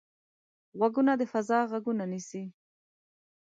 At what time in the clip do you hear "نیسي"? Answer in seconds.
2.11-2.43